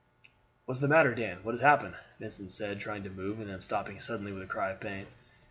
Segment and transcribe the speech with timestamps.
[0.65, 1.43] "What's the matter, Dan?
[1.43, 4.71] What has happened?" Vincent said, trying to move, and then stopping suddenly with a cry
[4.71, 5.05] of pain.